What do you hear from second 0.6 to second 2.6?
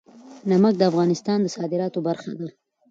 د افغانستان د صادراتو برخه ده.